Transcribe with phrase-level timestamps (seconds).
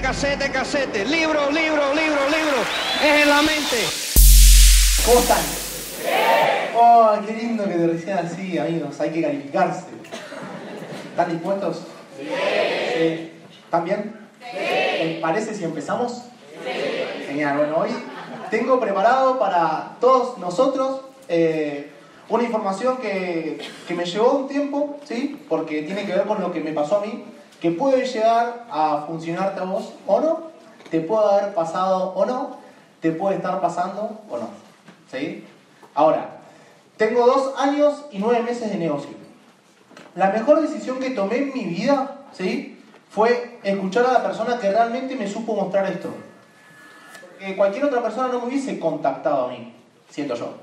[0.00, 1.04] casete, casete, casete.
[1.04, 2.58] Libro, libro, libro, libro.
[3.02, 3.76] Es en la mente.
[5.04, 5.42] ¿Cómo están?
[6.76, 9.00] ¡Oh, qué lindo que te reciban así, amigos!
[9.00, 9.86] Hay que calificarse.
[11.10, 11.82] ¿Están dispuestos?
[12.16, 13.32] Sí.
[13.64, 14.28] ¿Están bien?
[14.52, 16.24] ¿Les parece si empezamos?
[16.64, 17.24] Sí.
[17.26, 17.58] Genial.
[17.58, 17.90] Bueno, hoy
[18.50, 21.90] tengo preparado para todos nosotros eh,
[22.28, 25.44] una información que, que me llevó un tiempo, ¿sí?
[25.48, 27.24] Porque tiene que ver con lo que me pasó a mí,
[27.60, 30.48] que puede llegar a funcionarte a vos o no,
[30.90, 32.56] te puede haber pasado o no,
[33.00, 34.48] te puede estar pasando o no.
[35.10, 35.44] ¿Sí?
[35.94, 36.38] Ahora,
[36.96, 39.10] tengo dos años y nueve meses de negocio.
[40.14, 42.82] La mejor decisión que tomé en mi vida, ¿sí?
[43.10, 46.10] Fue escuchar a la persona que realmente me supo mostrar esto.
[47.30, 49.72] Porque cualquier otra persona no me hubiese contactado a mí,
[50.10, 50.54] siento yo,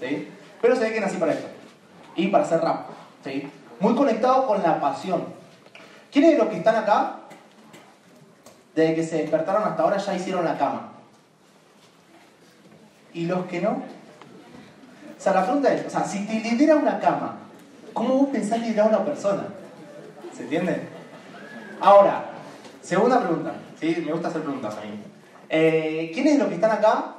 [0.00, 0.28] ¿sí?
[0.60, 1.46] Pero se ve que nací para esto.
[2.16, 2.88] Y para hacer rap,
[3.24, 3.48] ¿sí?
[3.78, 5.24] Muy conectado con la pasión.
[6.10, 7.16] ¿Quiénes de los que están acá,
[8.74, 10.92] desde que se despertaron hasta ahora, ya hicieron la cama?
[13.12, 13.70] ¿Y los que no?
[13.70, 17.36] O sea, la pregunta es, o sea, si te lidera una cama,
[17.92, 19.44] ¿cómo vos pensás liderar a una persona?
[20.34, 20.82] ¿Se entiende?
[21.80, 22.26] Ahora,
[22.82, 24.02] segunda pregunta, ¿sí?
[24.04, 25.00] Me gusta hacer preguntas a mí.
[25.48, 27.14] Eh, ¿Quiénes de los que están acá,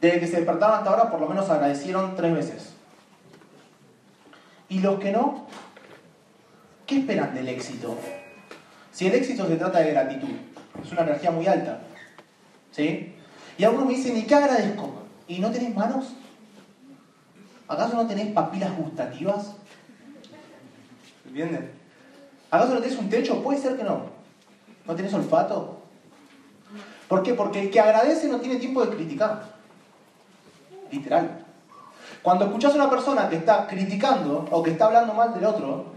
[0.00, 2.74] desde que se despertaron hasta ahora, por lo menos agradecieron tres veces?
[4.68, 5.46] ¿Y los que no?
[6.86, 7.96] ¿Qué esperan del éxito?
[8.92, 10.28] Si el éxito se trata de gratitud,
[10.82, 11.80] es una energía muy alta.
[12.70, 13.14] ¿Sí?
[13.56, 14.92] Y algunos me dicen, ¿y qué agradezco?
[15.26, 16.14] ¿Y no tenés manos?
[17.68, 19.54] ¿Acaso no tenés papilas gustativas?
[21.26, 21.70] ¿Entienden?
[22.50, 23.42] ¿Acaso no tenés un techo?
[23.42, 24.06] Puede ser que no.
[24.86, 25.82] ¿No tenés olfato?
[27.08, 27.32] ¿Por qué?
[27.34, 29.54] Porque el que agradece no tiene tiempo de criticar.
[30.90, 31.44] Literal.
[32.22, 35.94] Cuando escuchas a una persona que está criticando o que está hablando mal del otro,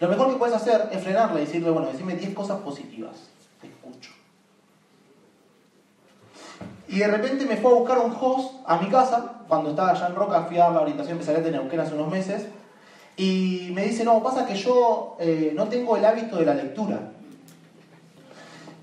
[0.00, 3.16] lo mejor que puedes hacer es frenarla y decirle, bueno, decime 10 cosas positivas.
[3.60, 4.12] Te escucho.
[6.88, 10.06] Y de repente me fue a buscar un host a mi casa, cuando estaba allá
[10.06, 12.46] en Roca, fui a dar la orientación empresarial de Neuquén hace unos meses,
[13.16, 16.98] y me dice, no, pasa que yo eh, no tengo el hábito de la lectura.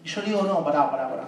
[0.03, 1.28] Y yo le digo, no, pará, pará, pará.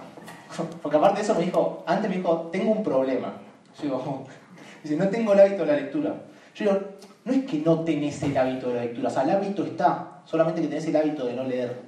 [0.82, 3.32] Porque aparte de eso me dijo, antes me dijo, tengo un problema.
[3.76, 4.26] Yo digo,
[4.84, 6.14] dice, no tengo el hábito de la lectura.
[6.54, 6.80] Yo digo,
[7.24, 10.22] no es que no tenés el hábito de la lectura, o sea, el hábito está,
[10.24, 11.80] solamente que tenés el hábito de no leer.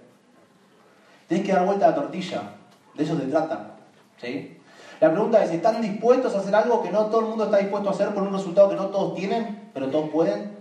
[1.26, 2.42] Tenés que dar vuelta a la tortilla,
[2.94, 3.76] de eso se trata.
[4.20, 4.58] ¿sí?
[5.00, 7.88] La pregunta es, ¿están dispuestos a hacer algo que no todo el mundo está dispuesto
[7.88, 10.56] a hacer por un resultado que no todos tienen, pero todos pueden?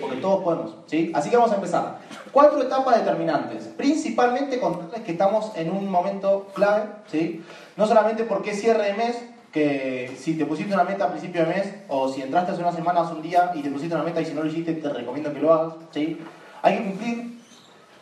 [0.00, 0.74] Porque todos podemos.
[0.86, 1.10] ¿sí?
[1.14, 1.98] Así que vamos a empezar.
[2.30, 3.64] Cuatro etapas determinantes.
[3.76, 7.42] Principalmente contarles que estamos en un momento clave, ¿sí?
[7.76, 9.16] no solamente porque es cierre de mes,
[9.56, 12.72] que si te pusiste una meta a principio de mes, o si entraste hace una
[12.72, 14.88] semana, hace un día, y te pusiste una meta y si no lo hiciste, te
[14.90, 15.74] recomiendo que lo hagas.
[15.92, 16.20] ¿sí?
[16.60, 17.38] Hay que cumplir,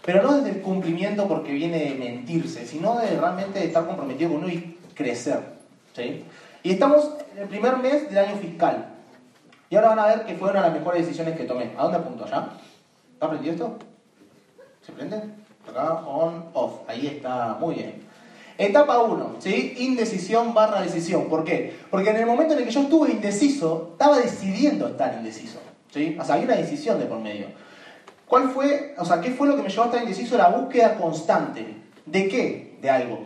[0.04, 4.38] pero no desde el cumplimiento porque viene de mentirse, sino de realmente estar comprometido con
[4.42, 5.38] uno y crecer.
[5.94, 6.24] ¿sí?
[6.64, 8.88] Y estamos en el primer mes del año fiscal.
[9.70, 11.70] Y ahora van a ver que fueron las mejores decisiones que tomé.
[11.78, 12.48] ¿A dónde apunto ya?
[13.12, 13.78] ¿Está prendido esto?
[14.84, 15.22] ¿Se prende?
[15.68, 16.80] Acá, on, off.
[16.88, 18.02] Ahí está, muy bien.
[18.56, 19.74] Etapa 1, ¿sí?
[19.78, 21.28] Indecisión barra decisión.
[21.28, 21.76] ¿Por qué?
[21.90, 25.58] Porque en el momento en el que yo estuve indeciso, estaba decidiendo estar indeciso.
[25.90, 26.16] ¿sí?
[26.20, 27.46] O sea, había una decisión de por medio.
[28.26, 30.36] ¿Cuál fue, o sea, qué fue lo que me llevó a estar indeciso?
[30.36, 31.82] La búsqueda constante.
[32.06, 32.78] ¿De qué?
[32.80, 33.18] De algo.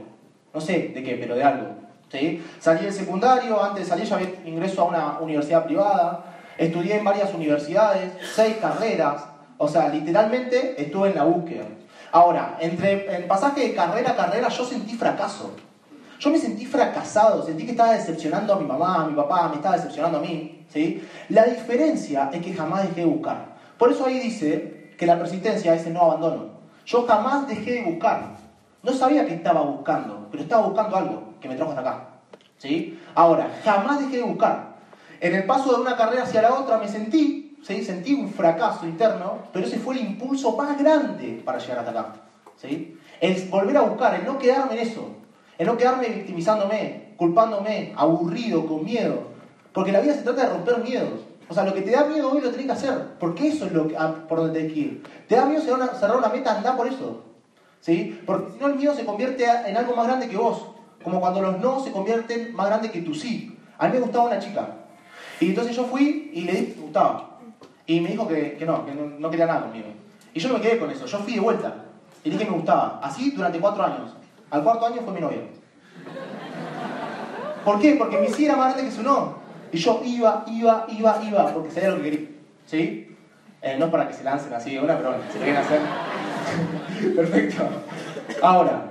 [0.55, 1.75] No sé de qué, pero de algo.
[2.11, 2.43] ¿sí?
[2.59, 6.25] Salí del secundario, antes de salir ya había ingreso a una universidad privada,
[6.56, 9.25] estudié en varias universidades, seis carreras,
[9.59, 11.65] o sea, literalmente estuve en la búsqueda.
[12.13, 15.55] Ahora, entre el pasaje de carrera a carrera yo sentí fracaso.
[16.19, 19.57] Yo me sentí fracasado, sentí que estaba decepcionando a mi mamá, a mi papá, me
[19.57, 20.67] estaba decepcionando a mí.
[20.69, 21.07] ¿sí?
[21.29, 23.57] La diferencia es que jamás dejé de buscar.
[23.79, 26.47] Por eso ahí dice que la persistencia es el no abandono.
[26.87, 28.37] Yo jamás dejé de buscar.
[28.83, 32.09] No sabía que estaba buscando, pero estaba buscando algo que me trajo hasta acá.
[32.57, 33.01] ¿sí?
[33.15, 34.77] Ahora, jamás dejé de buscar.
[35.21, 37.85] En el paso de una carrera hacia la otra me sentí, ¿sí?
[37.85, 42.15] sentí un fracaso interno, pero ese fue el impulso más grande para llegar hasta acá.
[42.56, 42.99] ¿sí?
[43.21, 45.09] El volver a buscar, el no quedarme en eso,
[45.59, 49.29] el no quedarme victimizándome, culpándome, aburrido, con miedo.
[49.73, 51.21] Porque la vida se trata de romper miedos.
[51.49, 53.73] O sea, lo que te da miedo hoy lo tenés que hacer, porque eso es
[53.73, 53.97] lo que,
[54.29, 55.03] por donde tenés que ir.
[55.29, 57.25] Te da miedo cerrar una, cerrar una meta, andá por eso.
[57.81, 58.21] ¿sí?
[58.27, 60.67] Porque si no el miedo se convierte en algo más grande que vos.
[61.03, 63.56] Como cuando los no se convierten más grandes que tu sí.
[63.79, 64.69] A mí me gustaba una chica.
[65.41, 67.38] Y entonces yo fui y le dije gustaba.
[67.88, 69.88] Y me dijo que, que no, que no, quería nada conmigo.
[70.32, 71.06] Y yo no me quedé con eso.
[71.06, 71.75] Yo fui de vuelta.
[72.23, 73.00] Y dije que me gustaba.
[73.02, 74.14] Así durante cuatro años.
[74.50, 75.40] Al cuarto año fue mi novia.
[77.64, 77.96] ¿Por qué?
[77.99, 79.38] Porque mi sí era más grande que su no.
[79.73, 82.29] Y yo iba, iba, iba, iba, porque sabía lo que quería.
[82.67, 83.17] ¿Sí?
[83.61, 85.81] Eh, no para que se lancen así de una, pero bueno, si lo quieren hacer.
[87.17, 87.64] Perfecto.
[88.41, 88.88] Ahora,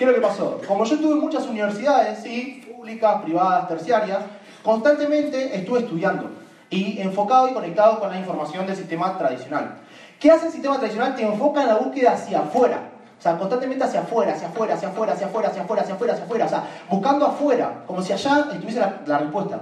[0.00, 0.58] ¿Qué es lo que pasó?
[0.66, 4.20] Como yo estuve en muchas universidades, sí, públicas, privadas, terciarias,
[4.62, 6.39] constantemente estuve estudiando
[6.70, 9.78] y enfocado y conectado con la información del sistema tradicional.
[10.18, 11.14] ¿Qué hace el sistema tradicional?
[11.14, 12.90] Te enfoca en la búsqueda hacia afuera.
[13.18, 16.12] O sea, constantemente hacia afuera, hacia afuera, hacia afuera, hacia afuera, hacia afuera, hacia afuera,
[16.14, 16.46] hacia afuera.
[16.46, 19.60] O sea, buscando afuera, como si allá estuviese la, la respuesta.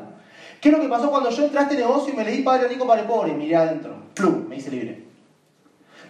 [0.61, 2.69] ¿Qué es lo que pasó cuando yo entré a este negocio y me leí Padre
[2.69, 3.33] Rico, Padre Pobre?
[3.33, 3.95] Miré adentro.
[4.15, 5.09] Plum, me hice libre.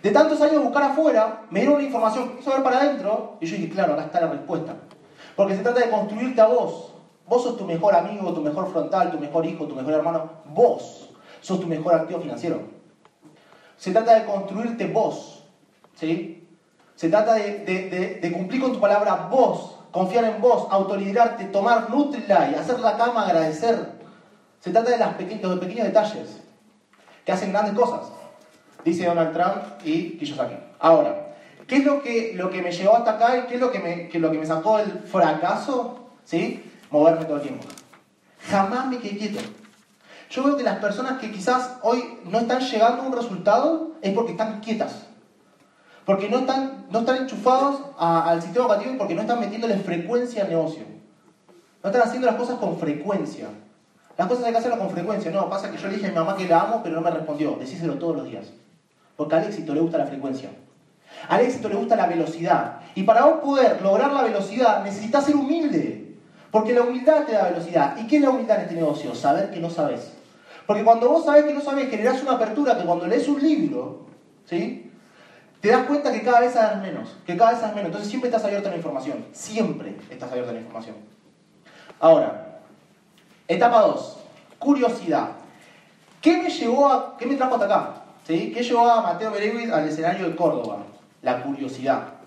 [0.03, 3.47] De tantos años de buscar afuera, me dieron una información que ver para adentro y
[3.47, 4.77] yo dije, claro, acá está la respuesta.
[5.35, 6.95] Porque se trata de construirte a vos.
[7.29, 10.31] Vos sos tu mejor amigo, tu mejor frontal, tu mejor hijo, tu mejor hermano.
[10.47, 11.11] Vos
[11.41, 12.61] sos tu mejor activo financiero.
[13.77, 15.45] Se trata de construirte vos.
[15.95, 16.49] ¿Sí?
[16.95, 22.81] Se trata de, cumplir con tu palabra vos, confiar en vos, autoliderarte, tomar Nutrilite, hacer
[22.81, 23.99] la cama, agradecer.
[24.61, 26.41] Se trata de, las pequeños, de pequeños detalles
[27.25, 28.11] que hacen grandes cosas
[28.85, 30.57] dice Donald Trump y Kiyosaki.
[30.79, 31.35] Ahora,
[31.67, 33.79] ¿qué es lo que, lo que me llevó hasta acá y qué es lo que
[33.79, 36.11] me, lo que me sacó del fracaso?
[36.25, 36.68] ¿Sí?
[36.91, 37.65] Moverme todo el tiempo.
[38.51, 39.41] Jamás me quedé quieto.
[40.31, 44.13] Yo veo que las personas que quizás hoy no están llegando a un resultado es
[44.15, 45.07] porque están quietas.
[46.05, 50.45] Porque no están, no están enchufados al sistema educativo y porque no están metiéndole frecuencia
[50.45, 50.83] al negocio.
[51.83, 53.49] No están haciendo las cosas con frecuencia.
[54.17, 55.31] Las cosas hay que hacerlas con frecuencia.
[55.31, 57.11] No, pasa que yo le dije a mi mamá que la amo, pero no me
[57.11, 57.57] respondió.
[57.59, 58.47] Decíselo todos los días.
[59.17, 60.51] Porque al éxito le gusta la frecuencia.
[61.29, 62.81] Al éxito le gusta la velocidad.
[62.95, 66.08] Y para vos poder lograr la velocidad necesitas ser humilde.
[66.51, 67.97] Porque la humildad te da velocidad.
[67.99, 69.15] ¿Y qué es la humildad en este negocio?
[69.15, 70.13] Saber que no sabes.
[70.67, 74.07] Porque cuando vos sabés que no sabes, generás una apertura que cuando lees un libro,
[74.45, 74.91] ¿sí?
[75.61, 77.17] Te das cuenta que cada vez sabes menos.
[77.27, 77.89] Que cada vez sabes menos.
[77.89, 79.27] Entonces siempre estás abierto a la información.
[79.33, 80.97] Siempre estás abierto a la información.
[82.01, 82.61] Ahora,
[83.49, 84.19] etapa 2.
[84.59, 85.31] Curiosidad.
[86.21, 87.17] ¿Qué me llevó a.
[87.17, 87.95] ¿Qué me trajo hasta acá?
[88.27, 88.53] ¿Sí?
[88.53, 90.79] ¿Qué llevó a Mateo Berewitz al escenario de Córdoba?
[91.23, 92.18] La curiosidad.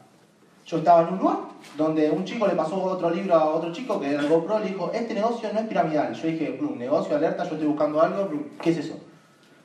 [0.66, 1.38] Yo estaba en un lugar
[1.78, 4.68] donde un chico le pasó otro libro a otro chico que era el GoPro le
[4.68, 6.13] dijo, este negocio no es piramidal.
[6.13, 8.30] Yo dije, un negocio alerta, yo estoy buscando algo,
[8.62, 9.00] ¿qué es eso?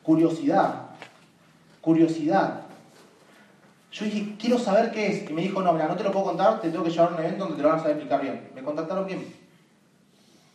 [0.02, 0.86] Curiosidad.
[1.80, 2.62] Curiosidad.
[3.92, 5.30] Yo dije, quiero saber qué es.
[5.30, 7.14] Y me dijo, no, mira, no te lo puedo contar, te tengo que llevar a
[7.14, 8.50] un evento donde te lo van a saber explicar bien.
[8.54, 9.26] Me contactaron bien.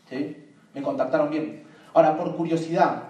[0.10, 0.38] ¿Sí?
[0.74, 1.64] Me contactaron bien.
[1.94, 3.04] Ahora, por curiosidad,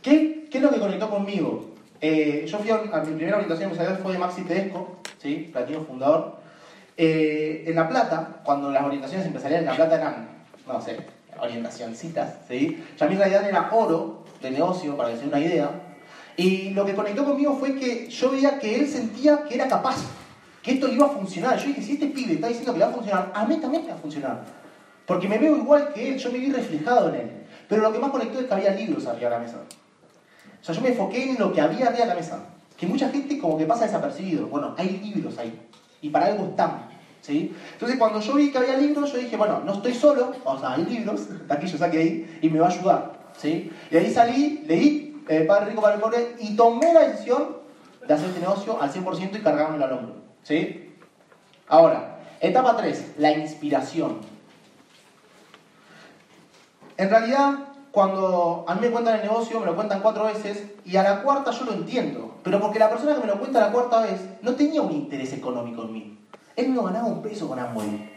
[0.00, 1.74] ¿qué, qué es lo que conectó conmigo?
[2.00, 5.48] Eh, yo fui a, mi primera orientación empresarial fue de Maxi Tedesco, ¿sí?
[5.52, 6.36] platino fundador.
[6.96, 10.28] Eh, en La Plata, cuando las orientaciones empresariales en La Plata eran,
[10.66, 10.98] no sé,
[11.40, 12.84] orientacioncitas, ¿sí?
[12.96, 15.70] ya mi realidad era oro de negocio, para que se una idea.
[16.36, 19.96] Y lo que conectó conmigo fue que yo veía que él sentía que era capaz,
[20.62, 21.58] que esto iba a funcionar.
[21.58, 23.82] Yo dije, si este pibe está diciendo que le va a funcionar, a mí también
[23.84, 24.44] me va a funcionar.
[25.06, 27.30] Porque me veo igual que él, yo me vi reflejado en él.
[27.68, 29.58] Pero lo que más conectó es que había libros arriba de la mesa.
[30.60, 32.40] O sea, yo me enfoqué en lo que había arriba de la mesa.
[32.76, 34.46] Que mucha gente como que pasa desapercibido.
[34.46, 35.68] Bueno, hay libros ahí.
[36.04, 36.86] Y para algo están.
[37.22, 37.56] ¿sí?
[37.72, 40.34] Entonces cuando yo vi que había libros, yo dije, bueno, no estoy solo.
[40.44, 41.28] O sea, hay libros.
[41.48, 42.38] Aquí yo saqué ahí.
[42.42, 43.12] Y me va a ayudar.
[43.38, 43.72] ¿sí?
[43.90, 46.36] Y ahí salí, leí eh, Padre Rico, Padre Pobre.
[46.40, 47.56] Y tomé la decisión
[48.06, 50.16] de hacer este negocio al 100% y cargarme al hombro.
[50.42, 50.94] ¿sí?
[51.68, 53.14] Ahora, etapa 3.
[53.16, 54.18] La inspiración.
[56.98, 57.54] En realidad,
[57.94, 61.22] cuando a mí me cuentan el negocio, me lo cuentan cuatro veces y a la
[61.22, 62.38] cuarta yo lo entiendo.
[62.42, 65.32] Pero porque la persona que me lo cuenta la cuarta vez no tenía un interés
[65.32, 66.18] económico en mí.
[66.56, 68.10] Él no ganaba un peso con Amway.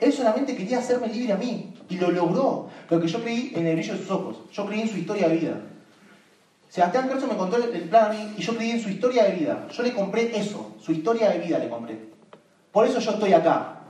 [0.00, 2.68] Él solamente quería hacerme libre a mí y lo logró.
[2.88, 4.38] Porque yo creí en el brillo de sus ojos.
[4.50, 5.60] Yo creí en su historia de vida.
[6.70, 9.32] Sebastián Kerso me contó el plan a mí y yo creí en su historia de
[9.32, 9.68] vida.
[9.70, 11.98] Yo le compré eso, su historia de vida le compré.
[12.72, 13.82] Por eso yo estoy acá.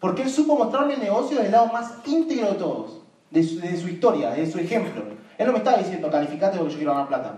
[0.00, 2.99] Porque él supo mostrarme el negocio del lado más íntegro de todos
[3.30, 5.02] de su, historia, de su ejemplo.
[5.38, 7.34] Él no me estaba diciendo, calificate porque yo quiero ganar plata.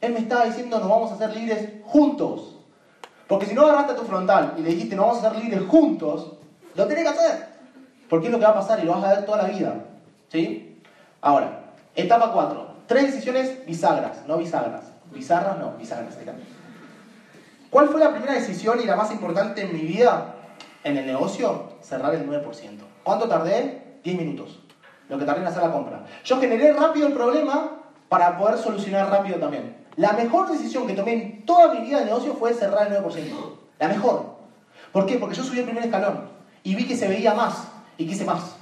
[0.00, 2.56] Él me estaba diciendo, nos vamos a hacer libres juntos.
[3.26, 5.62] Porque si no agarraste a tu frontal y le dijiste, nos vamos a hacer libres
[5.68, 6.34] juntos,
[6.74, 7.48] lo tenés que hacer.
[8.08, 9.84] Porque es lo que va a pasar y lo vas a ver toda la vida.
[10.28, 10.80] ¿Sí?
[11.20, 12.76] Ahora, etapa 4.
[12.86, 14.92] Tres decisiones bisagras, no bisagras.
[15.12, 16.14] Bizarras no, bisagras.
[17.70, 20.34] ¿Cuál fue la primera decisión y la más importante en mi vida
[20.84, 21.72] en el negocio?
[21.82, 22.44] Cerrar el 9%.
[23.02, 23.82] ¿Cuánto tardé?
[24.04, 24.65] 10 minutos
[25.08, 26.04] lo que en hacer la compra.
[26.24, 27.72] Yo generé rápido el problema
[28.08, 29.76] para poder solucionar rápido también.
[29.96, 33.16] La mejor decisión que tomé en toda mi vida de negocio fue cerrar el 9%.
[33.78, 34.36] La mejor.
[34.92, 35.18] ¿Por qué?
[35.18, 36.28] Porque yo subí el primer escalón
[36.62, 38.56] y vi que se veía más y quise más.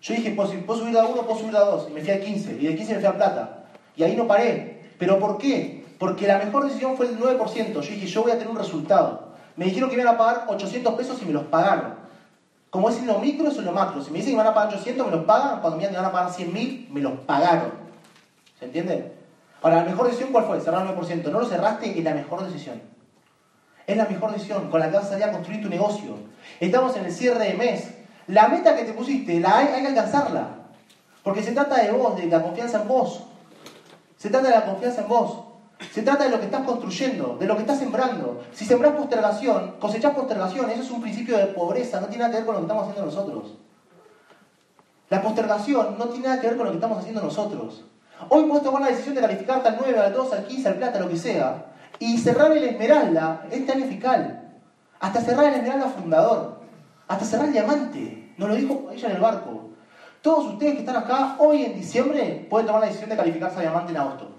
[0.00, 1.88] Yo dije, puedo, puedo subir a 1, puedo subir a 2.
[1.90, 2.52] Y me fui a 15.
[2.60, 3.64] Y de 15 me fui a plata.
[3.96, 4.92] Y ahí no paré.
[4.98, 5.84] ¿Pero por qué?
[5.98, 7.72] Porque la mejor decisión fue el 9%.
[7.72, 9.28] Yo dije, yo voy a tener un resultado.
[9.56, 11.94] Me dijeron que iban a pagar 800 pesos y me los pagaron.
[12.70, 14.02] Como es en lo micro, es en lo macro.
[14.02, 15.60] Si me dicen que van a pagar 800, me los pagan.
[15.60, 17.72] Cuando me que van a pagar 100 mil, me los pagaron.
[18.58, 19.12] ¿Se entiende?
[19.62, 20.60] Ahora, la mejor decisión, ¿cuál fue?
[20.60, 21.30] Cerrar el 9%.
[21.30, 22.80] No lo cerraste, es la mejor decisión.
[23.86, 26.16] es la mejor decisión con la que vas a salir a construir tu negocio.
[26.60, 27.88] Estamos en el cierre de mes.
[28.26, 30.48] La meta que te pusiste, la hay que alcanzarla.
[31.22, 33.22] Porque se trata de vos, de la confianza en vos.
[34.18, 35.47] Se trata de la confianza en vos.
[35.98, 38.40] Se trata de lo que estás construyendo, de lo que estás sembrando.
[38.52, 42.36] Si sembrás postergación, cosechás postergación, eso es un principio de pobreza, no tiene nada que
[42.36, 43.58] ver con lo que estamos haciendo nosotros.
[45.10, 47.84] La postergación no tiene nada que ver con lo que estamos haciendo nosotros.
[48.28, 51.00] Hoy puedes tomar la decisión de calificarte al 9, al 2, al 15, al plata,
[51.00, 51.66] lo que sea,
[51.98, 54.52] y cerrar el Esmeralda este año fiscal.
[55.00, 56.60] Hasta cerrar el Esmeralda fundador.
[57.08, 58.34] Hasta cerrar el diamante.
[58.36, 59.70] Nos lo dijo ella en el barco.
[60.22, 63.62] Todos ustedes que están acá hoy en diciembre pueden tomar la decisión de calificarse a
[63.62, 64.37] diamante en agosto.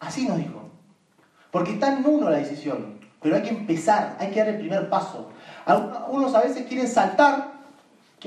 [0.00, 0.62] Así nos dijo.
[1.50, 2.98] Porque está en uno la decisión.
[3.22, 5.30] Pero hay que empezar, hay que dar el primer paso.
[6.08, 7.52] Unos a veces quieren saltar,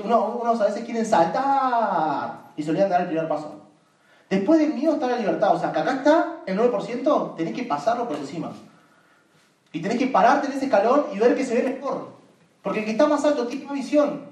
[0.02, 3.60] unos a veces quieren saltar y se olvidan dar el primer paso.
[4.28, 5.54] Después del miedo está la libertad.
[5.54, 8.52] O sea, que acá está el 9%, tenés que pasarlo por encima.
[9.72, 12.10] Y tenés que pararte en ese escalón y ver que se ve mejor.
[12.62, 14.24] Porque el que está más alto tiene más visión.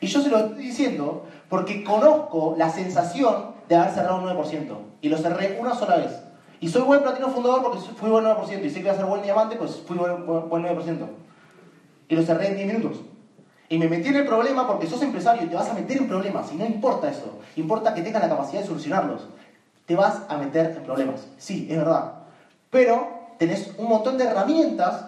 [0.00, 4.76] Y yo se lo estoy diciendo porque conozco la sensación de haber cerrado un 9%.
[5.00, 6.25] Y lo cerré una sola vez.
[6.60, 8.64] Y soy buen platino fundador porque fui buen 9%.
[8.64, 11.06] Y sé que voy a ser buen diamante, pues fui buen, buen 9%.
[12.08, 13.00] Y lo cerré en 10 minutos.
[13.68, 16.08] Y me metí en el problema porque sos empresario y te vas a meter en
[16.08, 16.52] problemas.
[16.52, 17.38] Y no importa eso.
[17.56, 19.28] Importa que tengas la capacidad de solucionarlos.
[19.86, 21.26] Te vas a meter en problemas.
[21.36, 22.12] Sí, es verdad.
[22.70, 23.08] Pero
[23.38, 25.06] tenés un montón de herramientas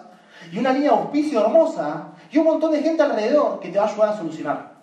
[0.51, 3.85] y una línea de auspicio hermosa y un montón de gente alrededor que te va
[3.85, 4.79] a ayudar a solucionar.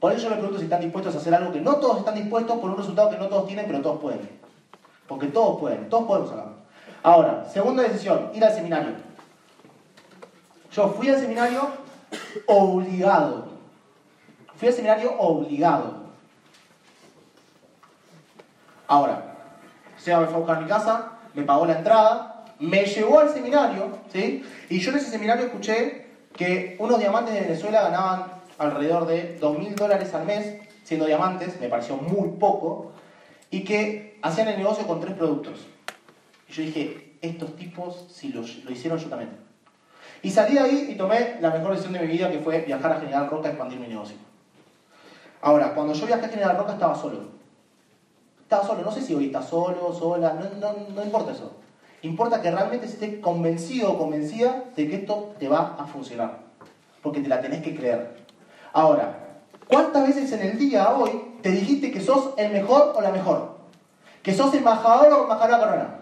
[0.00, 2.14] Por eso yo me pregunto si están dispuestos a hacer algo que no todos están
[2.14, 4.43] dispuestos por un resultado que no todos tienen, pero todos pueden.
[5.08, 6.48] Porque todos pueden, todos podemos hablar.
[7.02, 8.92] Ahora, segunda decisión, ir al seminario.
[10.72, 11.68] Yo fui al seminario
[12.46, 13.48] obligado.
[14.56, 16.04] Fui al seminario obligado.
[18.86, 19.36] Ahora,
[19.98, 23.98] Seba me fue a buscar mi casa, me pagó la entrada, me llevó al seminario,
[24.12, 24.44] ¿sí?
[24.68, 26.06] Y yo en ese seminario escuché
[26.36, 28.24] que unos diamantes de Venezuela ganaban
[28.58, 32.92] alrededor de 2.000 dólares al mes siendo diamantes, me pareció muy poco,
[33.50, 35.66] y que hacían el negocio con tres productos.
[36.48, 39.30] Y yo dije, estos tipos, si lo, hicieron yo también.
[40.22, 42.92] Y salí de ahí y tomé la mejor decisión de mi vida, que fue viajar
[42.92, 44.16] a General Roca y expandir mi negocio.
[45.42, 47.34] Ahora, cuando yo viajé a General Roca estaba solo.
[48.40, 51.52] Estaba solo, no sé si hoy está solo, sola, no, no, no importa eso.
[52.00, 56.38] Importa que realmente estés convencido o convencida de que esto te va a funcionar.
[57.02, 58.24] Porque te la tenés que creer.
[58.72, 61.10] Ahora, ¿cuántas veces en el día hoy
[61.42, 63.53] te dijiste que sos el mejor o la mejor?
[64.24, 65.94] Que sos embajador o embajadora corona.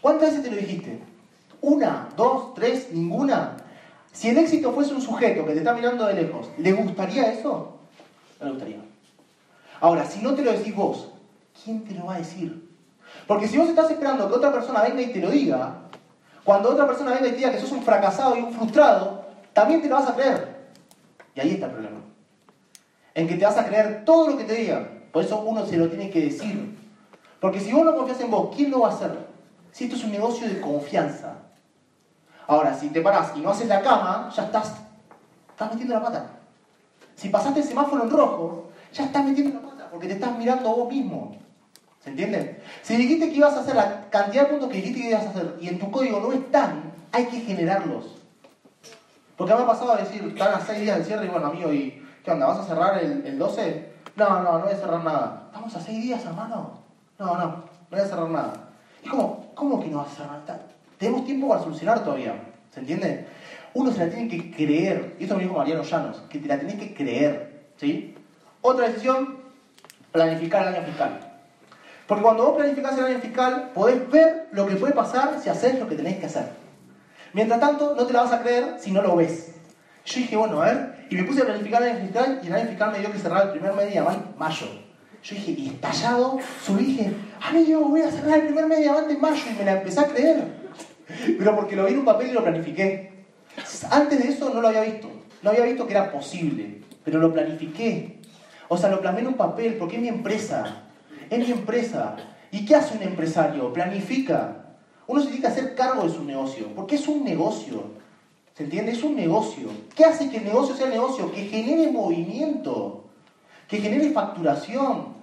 [0.00, 0.98] ¿Cuántas veces te lo dijiste?
[1.60, 2.08] ¿Una?
[2.16, 2.54] ¿Dos?
[2.54, 2.88] ¿Tres?
[2.90, 3.58] ¿Ninguna?
[4.12, 7.78] Si el éxito fuese un sujeto que te está mirando de lejos, ¿le gustaría eso?
[8.40, 8.78] No le gustaría.
[9.80, 11.10] Ahora, si no te lo decís vos,
[11.62, 12.66] ¿quién te lo va a decir?
[13.26, 15.74] Porque si vos estás esperando que otra persona venga y te lo diga,
[16.44, 19.82] cuando otra persona venga y te diga que sos un fracasado y un frustrado, también
[19.82, 20.56] te lo vas a creer.
[21.34, 22.00] Y ahí está el problema.
[23.14, 24.88] En que te vas a creer todo lo que te digan.
[25.12, 26.74] Por eso uno se lo tiene que decir.
[27.46, 29.16] Porque si vos no confías en vos, ¿quién lo va a hacer?
[29.70, 31.34] Si esto es un negocio de confianza.
[32.48, 34.74] Ahora, si te parás y no haces la cama, ya estás,
[35.50, 36.26] estás metiendo la pata.
[37.14, 40.68] Si pasaste el semáforo en rojo, ya estás metiendo la pata porque te estás mirando
[40.68, 41.36] a vos mismo.
[42.02, 42.64] ¿Se entiende?
[42.82, 45.30] Si dijiste que ibas a hacer la cantidad de puntos que dijiste que ibas a
[45.30, 48.06] hacer y en tu código no están, hay que generarlos.
[49.36, 51.72] Porque me ha pasado a decir, están a seis días del cierre y bueno, amigo,
[51.72, 52.48] ¿y qué onda?
[52.48, 53.92] ¿Vas a cerrar el, el 12?
[54.16, 55.44] No, no, no voy a cerrar nada.
[55.46, 56.85] ¿Estamos a seis días, hermano?
[57.18, 58.52] No, no, no voy a cerrar nada.
[59.02, 60.60] Y como, ¿cómo que no vas a cerrar nada?
[60.98, 62.34] Tenemos tiempo para solucionar todavía.
[62.72, 63.26] ¿Se entiende?
[63.74, 65.16] Uno se la tiene que creer.
[65.18, 67.68] Y esto me dijo Mariano Llanos, que te la tenés que creer.
[67.76, 68.14] ¿Sí?
[68.60, 69.38] Otra decisión,
[70.12, 71.20] planificar el año fiscal.
[72.06, 75.78] Porque cuando vos planificás el año fiscal, podés ver lo que puede pasar si haces
[75.78, 76.50] lo que tenés que hacer.
[77.32, 79.54] Mientras tanto, no te la vas a creer si no lo ves.
[80.06, 82.54] Yo dije, bueno, a ver, y me puse a planificar el año fiscal, y el
[82.54, 84.02] año fiscal me dio que cerrar el primer mes de
[84.38, 84.85] mayo.
[85.22, 88.84] Yo dije, y estallado, subí y dije, amigo, voy a cerrar el primer mes de
[88.84, 90.44] diamante en mayo, y me la empecé a creer.
[91.38, 93.24] Pero porque lo vi en un papel y lo planifiqué.
[93.90, 95.08] Antes de eso no lo había visto.
[95.42, 98.20] No había visto que era posible, pero lo planifiqué.
[98.68, 100.82] O sea, lo plasmé en un papel porque es mi empresa.
[101.30, 102.16] Es mi empresa.
[102.50, 103.72] ¿Y qué hace un empresario?
[103.72, 104.64] Planifica.
[105.06, 107.84] Uno se tiene que hacer cargo de su negocio, porque es un negocio.
[108.54, 108.92] ¿Se entiende?
[108.92, 109.68] Es un negocio.
[109.94, 111.30] ¿Qué hace que el negocio sea negocio?
[111.30, 113.04] Que genere movimiento,
[113.68, 115.14] que genere facturación.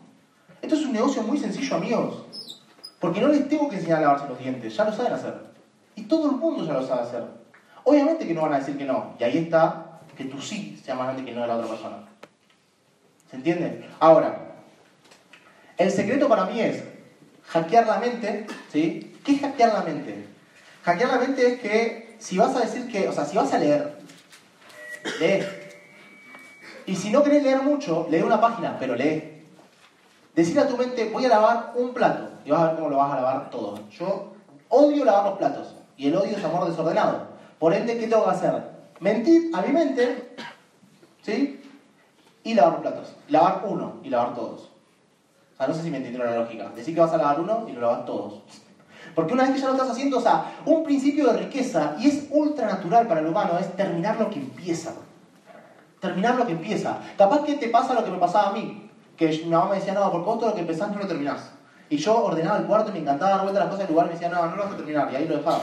[0.62, 2.62] Esto es un negocio muy sencillo, amigos.
[3.00, 5.36] Porque no les tengo que enseñar a lavarse los dientes, ya lo saben hacer.
[5.96, 7.24] Y todo el mundo ya lo sabe hacer.
[7.84, 9.16] Obviamente que no van a decir que no.
[9.20, 11.98] Y ahí está que tú sí sea más grande que no de la otra persona.
[13.30, 13.86] ¿Se entiende?
[14.00, 14.56] Ahora,
[15.78, 16.84] el secreto para mí es
[17.48, 19.18] hackear la mente, ¿sí?
[19.26, 20.28] ¿Qué es hackear la mente?
[20.84, 23.58] Hackear la mente es que si vas a decir que, o sea, si vas a
[23.58, 23.98] leer,
[25.20, 25.44] lee.
[26.86, 29.46] Y si no querés leer mucho, lee una página, pero lee.
[30.36, 32.98] Decir a tu mente, voy a lavar un plato, y vas a ver cómo lo
[32.98, 33.80] vas a lavar todo.
[33.92, 34.34] Yo
[34.70, 37.28] odio lavar los platos, y el odio es amor desordenado.
[37.60, 38.64] Por ende, ¿qué tengo que hacer?
[39.00, 40.36] Mentir a mi mente,
[41.22, 41.62] ¿sí?
[42.44, 43.16] Y lavar los platos.
[43.30, 44.72] Lavar uno y lavar todos.
[45.54, 46.70] O sea, no sé si me entendieron la lógica.
[46.70, 48.42] Decir que vas a lavar uno y lo lavas todos.
[49.14, 52.08] Porque una vez que ya lo estás haciendo, o sea, un principio de riqueza, y
[52.08, 54.94] es ultra natural para el humano, es terminar lo que empieza.
[56.04, 57.00] Terminar lo que empieza.
[57.18, 58.90] Capaz que te pasa lo que me pasaba a mí.
[59.16, 61.52] Que mi mamá me decía, no, porque vos todo lo que empezás no lo terminás.
[61.90, 64.10] Y yo ordenaba el cuarto y me encantaba dar vueltas las cosas del lugar y
[64.10, 65.10] me decía, no, no lo vas a terminar.
[65.14, 65.62] Y ahí lo dejaba.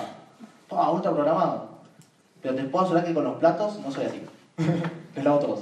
[0.67, 1.69] Todo ultra programado.
[2.41, 4.23] Pero te puedo asegurar que con los platos no soy así.
[5.15, 5.61] Les lavo todos.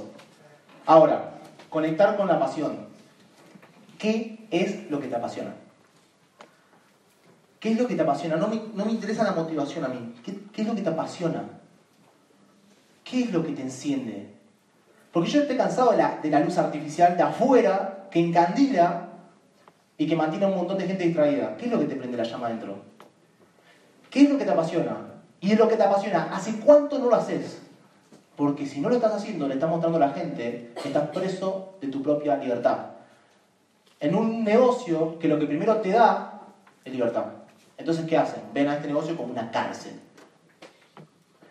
[0.86, 1.32] Ahora,
[1.68, 2.86] conectar con la pasión.
[3.98, 5.54] ¿Qué es lo que te apasiona?
[7.58, 8.36] ¿Qué es lo que te apasiona?
[8.36, 10.14] No me, no me interesa la motivación a mí.
[10.24, 11.42] ¿Qué, ¿Qué, es lo que te apasiona?
[13.02, 14.37] ¿Qué es lo que te enciende?
[15.12, 19.08] Porque yo estoy cansado de la, luz artificial de afuera que encandila
[19.96, 21.56] y que mantiene a un montón de gente distraída.
[21.56, 22.76] ¿Qué es lo que te prende la llama adentro?
[24.10, 24.96] ¿Qué es lo que te apasiona?
[25.40, 26.28] Y es lo que te apasiona.
[26.32, 27.62] ¿Hace cuánto no lo haces?
[28.36, 31.74] Porque si no lo estás haciendo, le estás mostrando a la gente que estás preso
[31.80, 32.78] de tu propia libertad.
[34.00, 36.42] En un negocio que lo que primero te da
[36.84, 37.24] es libertad.
[37.76, 38.42] Entonces, ¿qué hacen?
[38.52, 40.00] Ven a este negocio como una cárcel.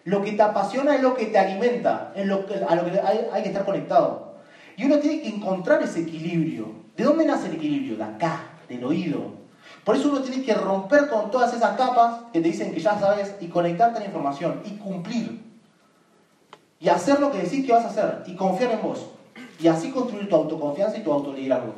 [0.08, 2.98] Lo que te apasiona es lo que te alimenta, es lo que, a lo que
[2.98, 4.36] hay, que estar conectado.
[4.78, 6.68] Y uno tiene que encontrar ese equilibrio.
[6.96, 7.98] ¿De dónde nace el equilibrio?
[7.98, 9.34] De acá, del oído.
[9.84, 12.98] Por eso uno tiene que romper con todas esas capas que te dicen que ya
[12.98, 15.42] sabes y conectarte a la información y cumplir.
[16.80, 19.08] Y hacer lo que decís que vas a hacer y confiar en vos.
[19.60, 21.74] Y así construir tu autoconfianza y tu autoliderazgo.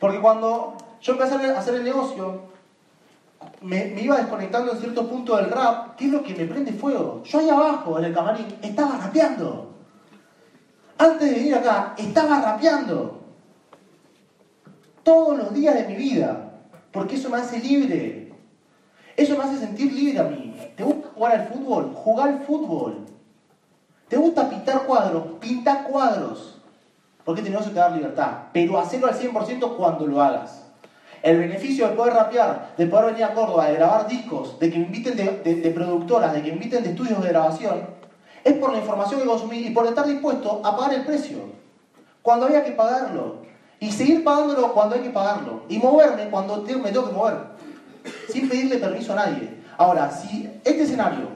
[0.00, 2.42] Porque cuando yo empecé a hacer el negocio,
[3.62, 7.22] me, iba desconectando en cierto punto del rap, que es lo que me prende fuego.
[7.24, 9.74] Yo ahí abajo, en el camarín, estaba rapeando.
[10.96, 13.20] Antes de venir acá, estaba rapeando.
[15.02, 16.52] Todos los días de mi vida.
[16.92, 18.32] Porque eso me hace libre.
[19.16, 20.54] Eso me hace sentir libre a mí.
[20.76, 21.92] ¿Te gusta jugar al fútbol?
[21.94, 23.06] Jugar al fútbol.
[24.08, 25.24] ¿Te gusta pintar cuadros?
[25.40, 26.60] Pinta cuadros.
[27.24, 28.32] Porque este negocio te da libertad.
[28.52, 30.67] Pero hacerlo al 100% cuando lo hagas.
[31.22, 34.78] El beneficio de poder rapear, de poder venir a Córdoba, de grabar discos, de que
[34.78, 37.80] me inviten de, de, de, productoras, de que inviten de estudios de grabación,
[38.44, 41.38] es por la información que consumí y por estar dispuesto a pagar el precio.
[42.22, 43.36] Cuando había que pagarlo.
[43.80, 45.62] Y seguir pagándolo cuando hay que pagarlo.
[45.68, 47.36] Y moverme cuando me tengo que mover.
[48.28, 49.58] Sin pedirle permiso a nadie.
[49.76, 51.28] Ahora, si este escenario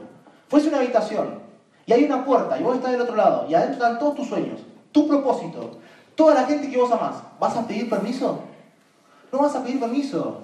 [0.48, 1.40] fuese una habitación
[1.86, 4.28] y hay una puerta y vos estás del otro lado y adentro están todos tus
[4.28, 5.78] sueños, tu propósito,
[6.14, 8.40] toda la gente que vos amás, ¿vas a pedir permiso?
[9.32, 10.42] No vas a pedir permiso.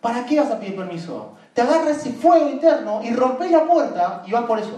[0.00, 1.32] ¿Para qué vas a pedir permiso?
[1.52, 4.76] Te agarra ese fuego interno y rompes la puerta y vas por eso.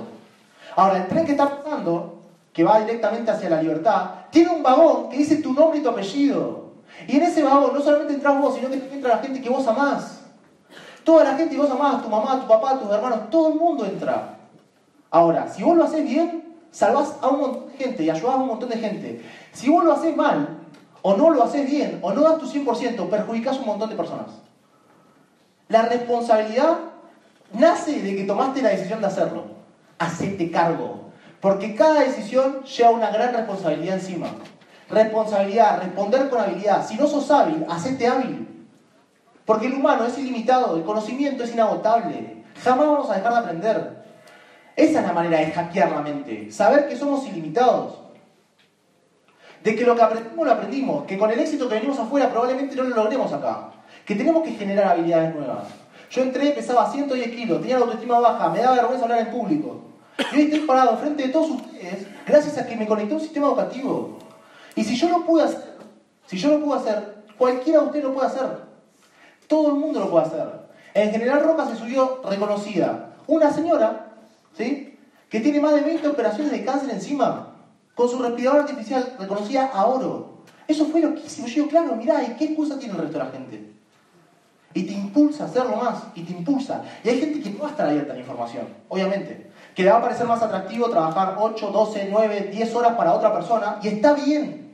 [0.77, 2.19] Ahora, el tren que está pasando,
[2.53, 5.89] que va directamente hacia la libertad, tiene un vagón que dice tu nombre y tu
[5.89, 6.65] apellido.
[7.07, 9.67] Y en ese vagón no solamente entras vos, sino que entra la gente que vos
[9.67, 10.21] amás.
[11.05, 13.85] Toda la gente que vos amás, tu mamá, tu papá, tus hermanos, todo el mundo
[13.85, 14.37] entra.
[15.11, 18.39] Ahora, si vos lo haces bien, salvás a un montón de gente y ayudás a
[18.39, 19.25] un montón de gente.
[19.53, 20.54] Si vos lo haces mal,
[21.07, 23.95] o no lo haces bien, o no das tu 100%, perjudicas a un montón de
[23.95, 24.41] personas.
[25.69, 26.79] La responsabilidad
[27.53, 29.45] nace de que tomaste la decisión de hacerlo.
[29.99, 31.11] Hacete cargo.
[31.43, 34.29] Porque cada decisión lleva una gran responsabilidad encima.
[34.89, 36.89] Responsabilidad, responder con habilidad.
[36.89, 38.67] Si no sos hábil, hacete hábil.
[39.45, 42.45] Porque el humano es ilimitado, el conocimiento es inagotable.
[42.63, 44.05] Jamás vamos a dejar de aprender.
[44.75, 46.51] Esa es la manera de hackear la mente.
[46.51, 48.04] Saber que somos ilimitados
[49.65, 52.77] de que lo que aprendimos lo aprendimos, que con el éxito que venimos afuera probablemente
[52.77, 53.71] no lo logremos acá,
[54.05, 55.65] que tenemos que generar habilidades nuevas.
[56.11, 59.81] Yo entré, pesaba 110 kilos, tenía la autoestima baja, me daba vergüenza hablar en público.
[60.33, 63.23] Y hoy estoy parado frente de todos ustedes gracias a que me conecté a un
[63.23, 64.19] sistema educativo.
[64.77, 65.79] Y si yo lo pude hacer,
[66.27, 68.47] si yo lo pude hacer, cualquiera de ustedes lo puede hacer.
[69.49, 70.47] Todo el mundo lo puede hacer.
[70.93, 74.13] En General Roca se subió reconocida una señora,
[74.57, 74.99] ¿sí?
[75.31, 77.54] Que tiene más de 20 operaciones de cáncer encima
[77.95, 80.39] con su respirador artificial reconocía a oro.
[80.67, 81.47] Eso fue loquísimo.
[81.47, 83.73] Yo digo, claro, mirá, ¿y qué excusa tiene el resto de la gente?
[84.73, 86.83] Y te impulsa a hacerlo más, y te impulsa.
[87.05, 89.51] Y hay gente que no va a estar abierta a la información, obviamente.
[89.75, 93.33] Que le va a parecer más atractivo trabajar 8, 12, 9, 10 horas para otra
[93.33, 94.65] persona, y está bien.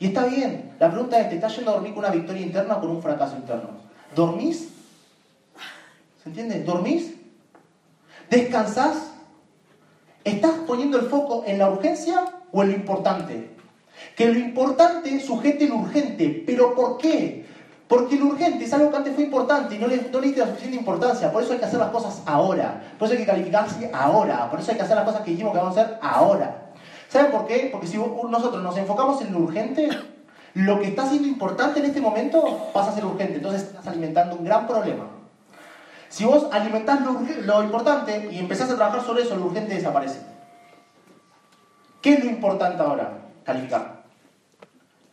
[0.00, 0.72] Y está bien.
[0.80, 3.02] La pregunta es, ¿te estás yendo a dormir con una victoria interna o con un
[3.02, 3.68] fracaso interno?
[4.14, 4.70] ¿Dormís?
[6.22, 6.62] ¿Se entiende?
[6.62, 7.14] ¿Dormís?
[8.30, 9.07] ¿Descansás?
[10.28, 13.56] ¿Estás poniendo el foco en la urgencia o en lo importante?
[14.14, 16.44] Que lo importante sujete lo urgente.
[16.46, 17.46] ¿Pero por qué?
[17.88, 20.76] Porque lo urgente es algo que antes fue importante y no le, no la suficiente
[20.76, 21.32] importancia.
[21.32, 22.92] Por eso hay que hacer las cosas ahora.
[22.98, 24.50] Por eso hay que calificarse ahora.
[24.50, 26.72] Por eso hay que hacer las cosas que dijimos que vamos a hacer ahora.
[27.08, 27.70] ¿Saben por qué?
[27.72, 29.88] Porque si nosotros nos enfocamos en lo urgente,
[30.52, 33.36] lo que está siendo importante en este momento pasa a ser urgente.
[33.36, 35.06] Entonces estás alimentando un gran problema.
[36.08, 40.20] Si vos alimentás lo, importante y empezás a trabajar sobre eso, lo urgente desaparece.
[42.00, 43.18] ¿Qué es lo importante ahora?
[43.44, 44.02] Calificar.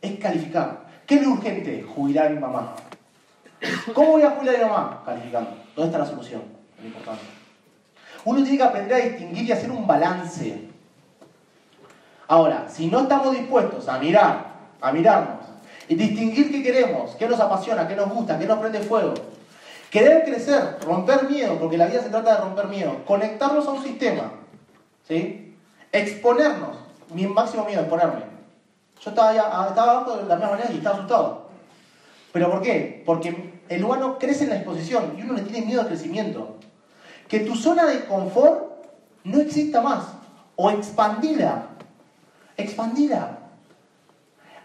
[0.02, 0.86] Es calificar.
[1.06, 1.84] ¿Qué es lo urgente?
[1.84, 2.76] Jubilar a mi mamá.
[3.94, 5.04] ¿Cómo voy a jubilar a mi mamá?
[5.06, 5.50] Calificando.
[5.76, 6.44] ¿Dónde está la solución?
[6.80, 7.24] Lo importante.
[8.24, 10.70] Uno tiene que aprender a distinguir y hacer un balance.
[12.28, 14.46] Ahora, si no estamos dispuestos a mirar,
[14.82, 15.46] a mirarnos,
[15.88, 19.14] y distinguir qué queremos, qué nos apasiona, qué nos gusta, qué nos prende fuego,
[19.96, 23.82] querer crecer, romper miedo, porque la vida se trata de romper miedo, conectarnos a un
[23.82, 24.34] sistema,
[25.08, 25.56] ¿sí?
[25.94, 26.76] exponernos,
[27.14, 28.36] mi máximo miedo, exponerme
[29.02, 31.46] yo estaba, estaba abajo de la misma manera y estaba asustado.
[32.34, 33.04] ¿Pero por qué?
[33.06, 36.58] Porque el humano crece en la exposición y uno le tiene miedo al crecimiento.
[37.28, 38.86] Que tu zona de confort
[39.24, 40.06] no exista más.
[40.56, 41.68] O expandila.
[42.58, 43.38] Expandila.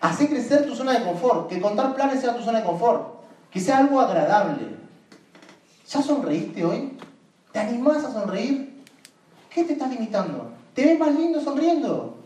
[0.00, 1.48] Hacé crecer tu zona de confort.
[1.48, 3.20] Que contar planes sea tu zona de confort.
[3.50, 4.79] Que sea algo agradable.
[5.90, 6.96] ¿Ya sonreíste hoy?
[7.50, 8.80] ¿Te animás a sonreír?
[9.52, 10.52] ¿Qué te está limitando?
[10.72, 12.16] ¿Te ves más lindo sonriendo?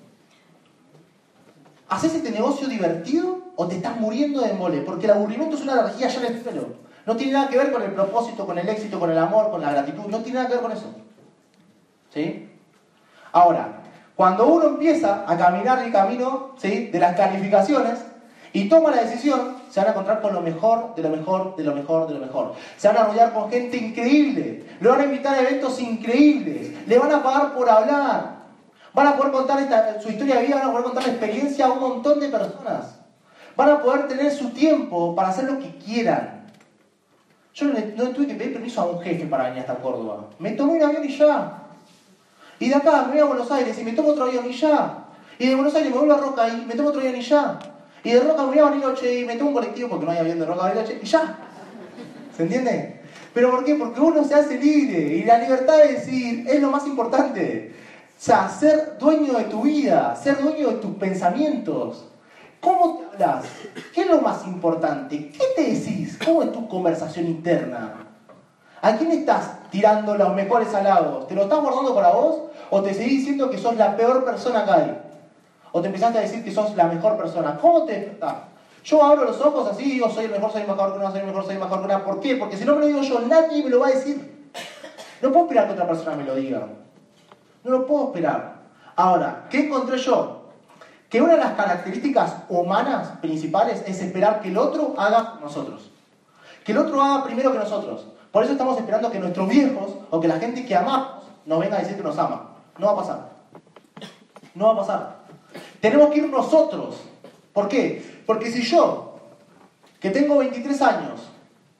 [1.88, 4.82] ¿Haces este negocio divertido o te estás muriendo de mole?
[4.82, 6.76] Porque el aburrimiento es una energía ya en el.
[7.06, 9.62] No tiene nada que ver con el propósito, con el éxito, con el amor, con
[9.62, 10.10] la gratitud.
[10.10, 10.94] No tiene nada que ver con eso.
[12.12, 12.50] ¿Sí?
[13.32, 13.82] Ahora,
[14.14, 16.88] cuando uno empieza a caminar el camino ¿sí?
[16.88, 17.98] de las calificaciones
[18.54, 21.64] y toma la decisión, se van a encontrar con lo mejor, de lo mejor, de
[21.64, 22.54] lo mejor, de lo mejor.
[22.76, 24.64] Se van a rodear con gente increíble.
[24.80, 26.70] Le van a invitar a eventos increíbles.
[26.86, 28.36] Le van a pagar por hablar.
[28.94, 31.72] Van a poder contar su historia de vida, van a poder contar la experiencia a
[31.72, 33.00] un montón de personas.
[33.56, 36.46] Van a poder tener su tiempo para hacer lo que quieran.
[37.54, 40.26] Yo no, tuve que pedir permiso a un jefe para venir hasta Córdoba.
[40.38, 41.58] Me tomé un avión y ya.
[42.60, 45.06] Y de acá me voy a Buenos Aires y me tomo otro avión y ya.
[45.40, 47.58] Y de Buenos Aires me vuelvo a Roca y me tomo otro avión y ya.
[48.04, 50.44] Y de Roca voy a Bariloche y me un colectivo porque no hay avión de
[50.44, 51.38] Roca a Bariloche y ya.
[52.36, 53.00] ¿Se entiende?
[53.32, 53.74] ¿Pero por qué?
[53.74, 57.74] Porque uno se hace libre y la libertad de decir es lo más importante.
[58.16, 62.04] O sea, ser dueño de tu vida, ser dueño de tus pensamientos.
[62.60, 63.46] ¿Cómo te hablas?
[63.94, 65.30] ¿Qué es lo más importante?
[65.30, 66.18] ¿Qué te decís?
[66.22, 68.06] ¿Cómo es tu conversación interna?
[68.82, 71.26] ¿A quién estás tirando los mejores halagos?
[71.26, 72.42] ¿Te lo estás guardando para vos?
[72.70, 75.03] ¿O te seguís diciendo que sos la peor persona que hay?
[75.76, 77.58] ¿O te empezaste a decir que sos la mejor persona?
[77.60, 78.16] ¿Cómo te...
[78.84, 81.18] Yo abro los ojos así y soy el mejor, soy el mejor que una, soy
[81.18, 82.04] el mejor, soy el mejor que una.
[82.04, 82.36] ¿Por qué?
[82.36, 84.52] Porque si no me lo digo yo, nadie me lo va a decir.
[85.20, 86.64] No puedo esperar que otra persona me lo diga.
[87.64, 88.54] No lo puedo esperar.
[88.94, 90.44] Ahora, ¿qué encontré yo?
[91.08, 95.90] Que una de las características humanas principales es esperar que el otro haga nosotros.
[96.64, 98.06] Que el otro haga primero que nosotros.
[98.30, 101.78] Por eso estamos esperando que nuestros viejos o que la gente que amamos nos venga
[101.78, 102.50] a decir que nos ama.
[102.78, 103.30] No va a pasar.
[104.54, 105.23] No va a pasar.
[105.84, 106.96] Tenemos que ir nosotros.
[107.52, 108.02] ¿Por qué?
[108.24, 109.18] Porque si yo,
[110.00, 111.28] que tengo 23 años,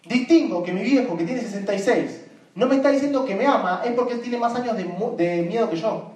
[0.07, 3.93] distingo que mi viejo, que tiene 66, no me está diciendo que me ama, es
[3.93, 4.85] porque él tiene más años de,
[5.49, 6.11] miedo que yo.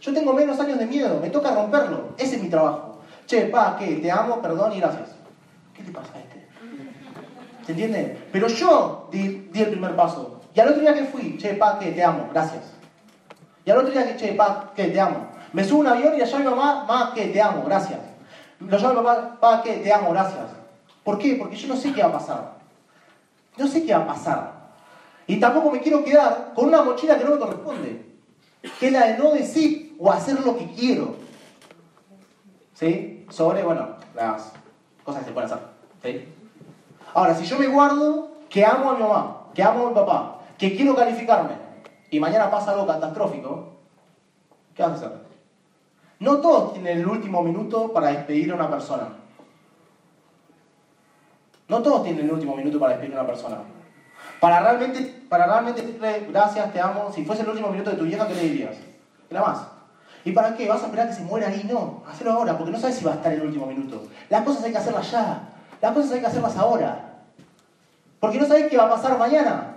[0.00, 2.14] Yo tengo menos años de miedo, me toca romperlo.
[2.16, 3.00] Ese es mi trabajo.
[3.26, 3.96] Che, pa, ¿qué?
[3.96, 5.10] Te amo, perdón y gracias.
[5.74, 6.46] ¿Qué le pasa a este?
[7.66, 8.26] ¿Se entiende?
[8.32, 10.40] Pero yo di, el primer paso.
[10.54, 11.92] Y al otro día que fui, che, pa, ¿qué?
[11.92, 12.72] Te amo, gracias.
[13.66, 14.86] Y al otro día que, che, pa, ¿qué?
[14.86, 15.33] Te amo.
[15.54, 17.28] Me subo a un avión y allá mi mamá, ma, ¿qué?
[17.28, 18.00] Te amo, gracias.
[18.58, 19.74] Lo llamo a mi papá, pa, ¿qué?
[19.76, 20.50] Te amo, gracias.
[21.04, 21.36] ¿Por qué?
[21.36, 22.54] Porque yo no sé qué va a pasar.
[23.56, 24.52] No sé qué va a pasar.
[25.28, 28.04] Y tampoco me quiero quedar con una mochila que no me corresponde,
[28.80, 31.14] que es la de no decir o hacer lo que quiero.
[32.74, 33.24] ¿Sí?
[33.30, 34.52] Sobre, bueno, las
[35.04, 35.66] cosas que se pueden hacer.
[36.02, 36.28] ¿Sí?
[37.14, 40.40] Ahora, si yo me guardo que amo a mi mamá, que amo a mi papá,
[40.58, 41.52] que quiero calificarme,
[42.10, 43.74] y mañana pasa algo catastrófico,
[44.74, 45.23] ¿qué vas a hacer?
[46.24, 49.08] No todos tienen el último minuto para despedir a una persona.
[51.68, 53.58] No todos tienen el último minuto para despedir a una persona.
[54.40, 58.04] Para realmente, para realmente decirle gracias, te amo, si fuese el último minuto de tu
[58.04, 58.74] vieja, ¿qué le dirías?
[59.28, 59.66] ¿Qué la más?
[60.24, 60.66] ¿Y para qué?
[60.66, 61.68] ¿Vas a esperar que se muera ahí?
[61.70, 64.04] No, hazlo ahora, porque no sabes si va a estar el último minuto.
[64.30, 65.42] Las cosas hay que hacerlas ya,
[65.82, 67.16] las cosas hay que hacerlas ahora.
[68.18, 69.74] Porque no sabes qué va a pasar mañana.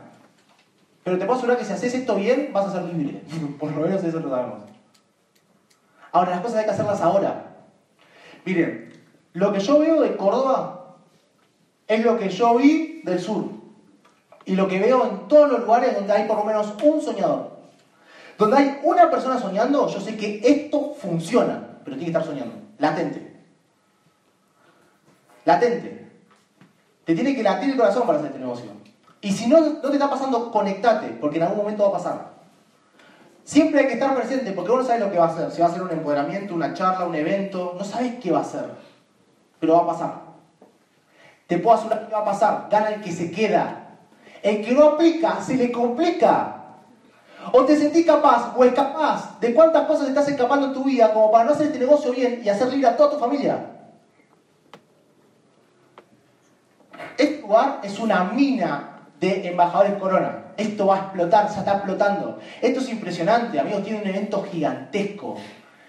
[1.03, 3.21] Pero te puedo asegurar que si haces esto bien, vas a ser libre.
[3.59, 4.76] Por lo menos eso lo sabemos.
[6.17, 7.45] Ahora, las cosas hay que hacerlas ahora.
[8.43, 8.91] Miren,
[9.33, 10.95] lo que yo veo de Córdoba
[11.87, 13.45] es lo que yo vi del sur
[14.43, 17.51] y lo que veo en todos los lugares donde hay por lo menos un soñador.
[18.35, 22.55] Donde hay una persona soñando, yo sé que esto funciona, pero tiene que estar soñando.
[22.79, 23.39] Latente.
[25.45, 26.09] Latente.
[27.05, 28.71] Te tiene que latir el corazón para hacer este negocio.
[29.21, 32.36] Y si no, no te está pasando, conectate, porque en algún momento va a pasar.
[33.47, 35.49] Siempre hay que estar presente, porque uno no sabe lo que va a hacer.
[35.51, 38.41] Si va a ser un empoderamiento, una charla, un evento, no sabes qué va a
[38.41, 38.65] hacer.
[39.61, 40.13] Pero va a pasar.
[41.47, 42.67] Te puedo asegurar que va a pasar.
[42.69, 43.99] Gana el que se queda.
[44.43, 46.55] El que no aplica, se le complica.
[47.53, 51.13] O te sentís capaz o es capaz de cuántas cosas estás escapando en tu vida
[51.13, 53.65] como para no hacer este negocio bien y hacer libre a toda tu familia.
[57.17, 60.46] Este lugar es una mina de embajadores corona.
[60.57, 62.39] Esto va a explotar, se está explotando.
[62.61, 63.83] Esto es impresionante, amigos.
[63.83, 65.37] Tiene un evento gigantesco.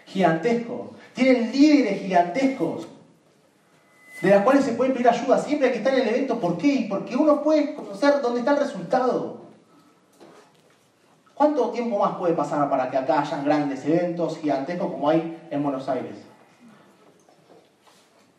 [0.04, 0.90] Gigantesco.
[1.14, 2.88] Tienen líderes gigantescos.
[4.20, 5.38] De las cuales se puede pedir ayuda.
[5.38, 6.38] Siempre hay que estar en el evento.
[6.38, 6.86] ¿Por qué?
[6.88, 9.38] Porque uno puede conocer dónde está el resultado.
[11.34, 15.62] ¿Cuánto tiempo más puede pasar para que acá hayan grandes eventos gigantescos como hay en
[15.62, 16.16] Buenos Aires?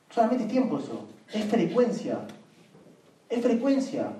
[0.10, 1.08] Solamente tiempo eso.
[1.32, 2.20] Es frecuencia.
[3.30, 4.12] Es frecuencia.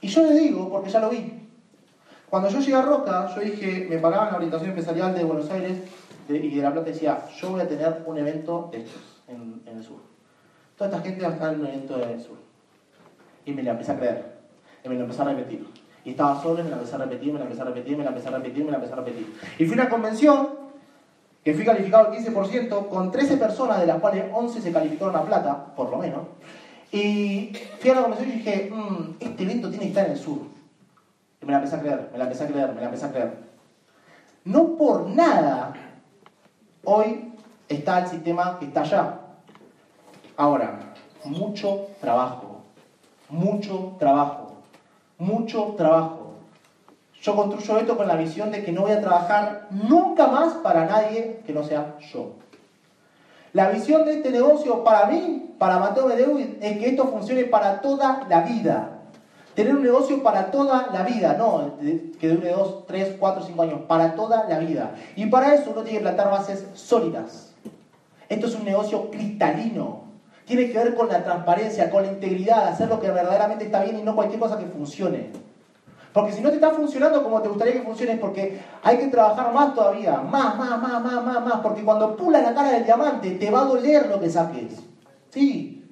[0.00, 1.48] Y yo le digo, porque ya lo vi.
[2.28, 5.50] Cuando yo llegué a Roca, yo dije, me paraba en la orientación empresarial de Buenos
[5.50, 5.78] Aires
[6.28, 9.82] y de La Plata decía, yo voy a tener un evento de estos en, el
[9.82, 9.98] sur.
[10.76, 12.36] Toda esta gente va a estar en un evento del sur.
[13.44, 14.24] Y me la empecé a creer.
[14.84, 15.66] Y me lo empecé a repetir.
[16.04, 18.04] Y estaba solo y me la empecé a repetir, me la empecé a repetir, me
[18.04, 19.36] la empecé a repetir, me la empecé a repetir.
[19.58, 20.48] Y fui a una convención
[21.44, 25.22] que fui calificado al 15%, con 13 personas, de las cuales 11 se calificaron a
[25.22, 26.22] plata, por lo menos.
[26.92, 30.18] Y fui a la convención y dije, mmm, este evento tiene que estar en el
[30.18, 30.38] sur.
[31.40, 33.10] Y me la empecé a creer, me la empecé a creer, me la empecé a
[33.10, 33.38] creer.
[34.44, 35.74] No por nada
[36.84, 37.32] hoy
[37.68, 39.20] está el sistema que está allá.
[40.36, 42.62] Ahora, mucho trabajo,
[43.28, 44.56] mucho trabajo,
[45.18, 46.34] mucho trabajo.
[47.22, 50.86] Yo construyo esto con la visión de que no voy a trabajar nunca más para
[50.86, 52.39] nadie que no sea yo.
[53.52, 57.80] La visión de este negocio para mí, para Mateo Bedeu, es que esto funcione para
[57.80, 58.98] toda la vida.
[59.54, 61.72] Tener un negocio para toda la vida, no
[62.20, 64.94] que dure 2, 3, 4, 5 años, para toda la vida.
[65.16, 67.52] Y para eso uno tiene que plantar bases sólidas.
[68.28, 70.04] Esto es un negocio cristalino.
[70.44, 73.98] Tiene que ver con la transparencia, con la integridad, hacer lo que verdaderamente está bien
[73.98, 75.30] y no cualquier cosa que funcione.
[76.12, 79.06] Porque si no te está funcionando como te gustaría que funcione, es porque hay que
[79.08, 82.84] trabajar más todavía, más, más, más, más, más, más, porque cuando pula la cara del
[82.84, 84.82] diamante te va a doler lo que saques.
[85.30, 85.88] Sí,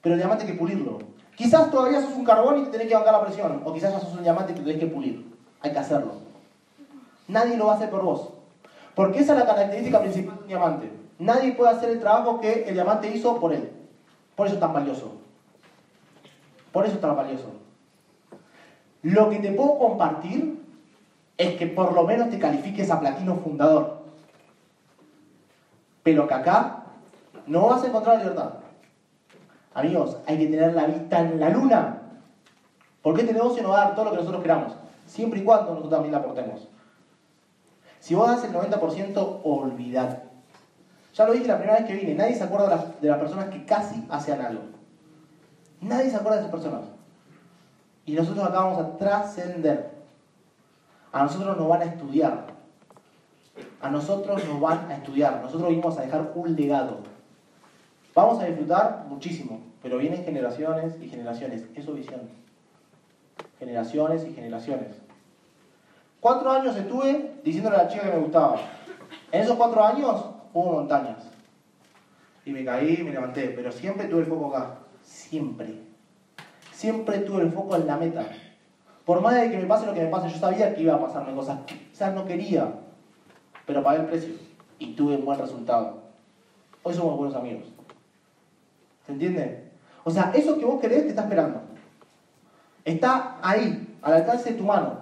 [0.00, 0.98] pero el diamante hay que pulirlo.
[1.36, 4.00] Quizás todavía sos un carbón y te tenés que bancar la presión, o quizás ya
[4.00, 5.30] sos un diamante y te tenés que pulir.
[5.60, 6.14] Hay que hacerlo.
[7.28, 8.30] Nadie lo va a hacer por vos.
[8.94, 10.90] Porque esa es la característica principal de un diamante.
[11.18, 13.70] Nadie puede hacer el trabajo que el diamante hizo por él.
[14.36, 15.12] Por eso es tan valioso.
[16.72, 17.52] Por eso es tan valioso.
[19.02, 20.62] Lo que te puedo compartir
[21.38, 24.00] es que por lo menos te califiques a platino fundador.
[26.02, 26.84] Pero que acá
[27.46, 28.54] no vas a encontrar libertad.
[29.74, 32.02] Amigos, hay que tener la vista en la luna.
[33.02, 34.74] Porque este negocio nos va a dar todo lo que nosotros queramos.
[35.06, 36.68] Siempre y cuando nosotros también la aportemos.
[38.00, 40.22] Si vos das el 90%, olvidad.
[41.14, 42.14] Ya lo dije la primera vez que vine.
[42.14, 44.62] Nadie se acuerda de las, personas que casi hacían algo.
[45.80, 46.84] Nadie se acuerda de esas personas.
[48.10, 49.88] Y nosotros acá vamos a trascender.
[51.12, 52.44] A nosotros nos van a estudiar.
[53.80, 55.40] A nosotros nos van a estudiar.
[55.40, 56.98] Nosotros vamos a dejar un legado.
[58.12, 61.66] Vamos a disfrutar muchísimo, pero vienen generaciones y generaciones.
[61.76, 62.22] Eso es visión.
[63.60, 64.96] Generaciones y generaciones.
[66.18, 68.56] Cuatro años estuve diciéndole a la chica que me gustaba.
[69.30, 71.30] En esos cuatro años hubo montañas.
[72.44, 74.78] Y me caí, me levanté, pero siempre tuve el foco acá.
[75.04, 75.89] Siempre
[76.80, 78.24] siempre tuve el foco en la meta.
[79.04, 81.00] Por más de que me pase lo que me pase, yo sabía que iba a
[81.00, 81.58] pasarme cosas.
[81.92, 82.72] Sea, no quería,
[83.66, 84.34] pero pagué el precio
[84.78, 85.98] y tuve un buen resultado.
[86.82, 87.64] Hoy somos buenos amigos.
[89.04, 89.70] ¿Se entiende?
[90.04, 91.60] O sea, eso que vos querés te está esperando.
[92.86, 95.00] Está ahí, al alcance de tu mano.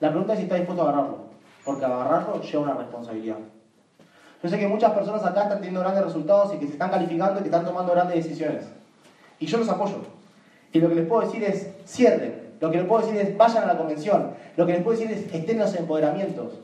[0.00, 1.18] La pregunta es si estás dispuesto a agarrarlo.
[1.64, 3.38] Porque agarrarlo lleva una responsabilidad.
[4.42, 7.40] Yo sé que muchas personas acá están teniendo grandes resultados y que se están calificando
[7.40, 8.66] y que están tomando grandes decisiones.
[9.38, 10.09] Y yo los apoyo.
[10.72, 12.50] Y lo que les puedo decir es, cierren.
[12.60, 14.32] Lo que les puedo decir es, vayan a la convención.
[14.56, 16.60] Lo que les puedo decir es, estén en los empoderamientos.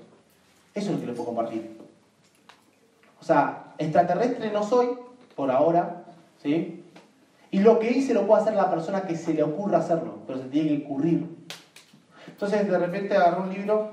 [0.75, 1.77] Eso es lo que les puedo compartir.
[3.21, 4.89] O sea, extraterrestre no soy,
[5.35, 6.05] por ahora,
[6.43, 6.85] ¿sí?
[7.51, 10.39] Y lo que hice lo puede hacer la persona que se le ocurra hacerlo, pero
[10.41, 11.27] se tiene que ocurrir.
[12.29, 13.93] Entonces, de repente agarré un libro,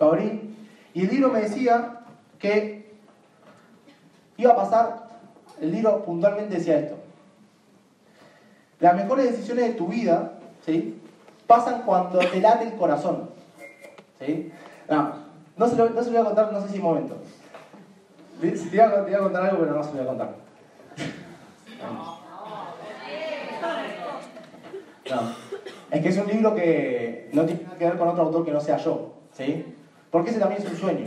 [0.00, 0.56] lo abrí,
[0.94, 2.00] y el libro me decía
[2.38, 2.90] que
[4.36, 5.08] iba a pasar,
[5.60, 6.97] el libro puntualmente decía esto,
[8.80, 11.00] las mejores decisiones de tu vida ¿sí?
[11.46, 13.30] pasan cuando te late el corazón.
[14.20, 14.52] ¿sí?
[14.88, 15.12] No,
[15.56, 17.16] no, se lo, voy a contar, no sé si momento.
[18.40, 20.34] Si te iba, a, contar algo, pero no se lo voy a contar.
[25.10, 25.48] No.
[25.90, 28.52] Es que es un libro que no tiene nada que ver con otro autor que
[28.52, 29.14] no sea yo.
[29.32, 29.74] ¿Sí?
[30.10, 31.06] Porque ese también es un sueño.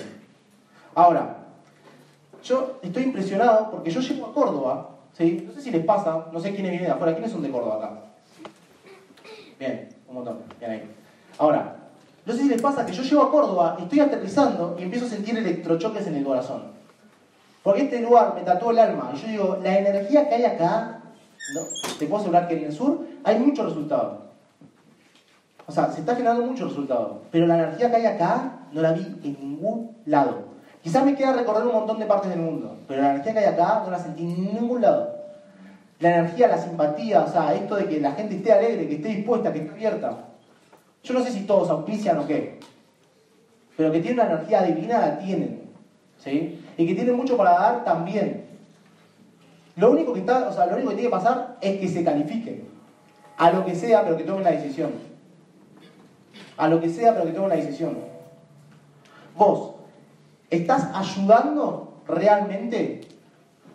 [0.95, 1.38] Ahora,
[2.43, 5.43] yo estoy impresionado porque yo llego a Córdoba, ¿sí?
[5.47, 7.76] No sé si les pasa, no sé quiénes vienen de afuera, ¿quiénes son de Córdoba
[7.78, 7.91] acá?
[9.60, 10.91] Bien, un montón, bien ahí.
[11.38, 11.76] Ahora,
[12.26, 15.10] no sé si les pasa que yo llego a Córdoba, estoy aterrizando y empiezo a
[15.10, 16.63] sentir electrochoques en el corazón.
[17.63, 19.12] Porque este lugar me tatuó el alma.
[19.13, 21.02] Y yo digo, la energía que hay acá,
[22.00, 24.19] te puedo asegurar que en el sur hay muchos resultados.
[25.67, 27.19] O sea, se está generando muchos resultados.
[27.32, 30.51] Pero la energía que hay acá no la vi en ningún lado.
[30.82, 33.46] Quizás me queda recorrer un montón de partes del mundo, pero la energía que hay
[33.46, 35.15] acá no la sentí en ningún lado.
[36.00, 39.10] La energía, la simpatía, o sea, esto de que la gente esté alegre, que esté
[39.10, 40.17] dispuesta, que esté abierta.
[41.04, 42.60] Yo no sé si todos auspician o qué,
[43.78, 45.62] pero que tienen una energía divina la tienen.
[46.24, 46.60] ¿sí?
[46.78, 48.46] Y que tienen mucho para dar también.
[49.76, 52.04] Lo único que está, o sea, lo único que tiene que pasar es que se
[52.04, 52.63] califiquen.
[53.38, 54.91] A lo que sea, pero que tomen la decisión.
[56.58, 57.98] A lo que sea, pero que tomen la decisión.
[59.36, 59.70] Vos,
[60.52, 63.02] ¿estás ayudando realmente?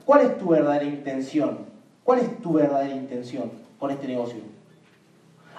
[0.04, 1.66] ¿Cuál es tu verdadera intención?
[2.04, 4.40] ¿Cuál es tu verdadera intención con este negocio?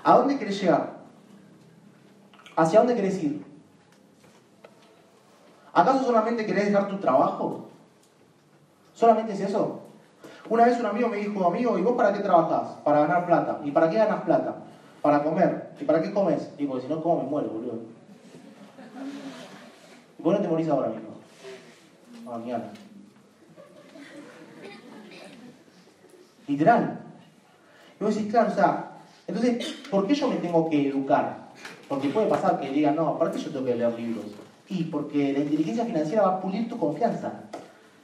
[0.03, 0.99] ¿A dónde querés llegar?
[2.55, 3.45] ¿Hacia dónde querés ir?
[5.73, 7.67] ¿Acaso solamente querés dejar tu trabajo?
[8.93, 9.81] ¿Solamente es eso?
[10.49, 12.77] Una vez un amigo me dijo, amigo, ¿y vos para qué trabajás?
[12.83, 13.59] Para ganar plata.
[13.63, 14.55] ¿Y para qué ganas plata?
[15.01, 15.71] Para comer.
[15.79, 16.49] ¿Y para qué comes?
[16.57, 17.79] Porque si no como me muero, boludo.
[20.17, 21.06] ¿Y vos no te morís ahora mismo?
[26.47, 26.99] Literal.
[27.99, 28.91] Y vos decís, claro, o sea,
[29.27, 31.49] entonces, ¿por qué yo me tengo que educar?
[31.89, 34.25] Porque puede pasar que digan, no, ¿para qué yo tengo que leer libros?
[34.69, 37.33] Y porque la inteligencia financiera va a pulir tu confianza.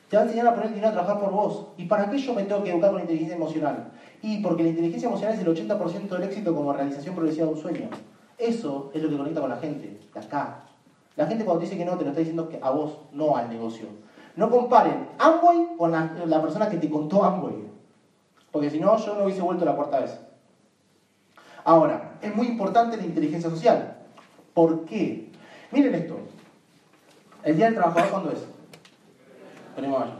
[0.09, 1.67] Te va a enseñar a poner dinero a trabajar por vos.
[1.77, 3.91] ¿Y para qué yo me tengo que educar con la inteligencia emocional?
[4.21, 7.59] Y porque la inteligencia emocional es el 80% del éxito como realización progresiva de un
[7.59, 7.89] sueño.
[8.37, 10.65] Eso es lo que conecta con la gente, de acá.
[11.15, 13.87] La gente cuando dice que no, te lo está diciendo a vos, no al negocio.
[14.35, 17.55] No comparen Amway con la, persona que te contó Amway.
[18.51, 20.19] Porque si no, yo no hubiese vuelto la cuarta vez.
[21.63, 23.97] Ahora, es muy importante la inteligencia social.
[24.53, 25.31] ¿Por qué?
[25.71, 26.17] Miren esto.
[27.43, 28.45] ¿El Día del Trabajador cuándo es?
[29.75, 30.13] Primero de mayo.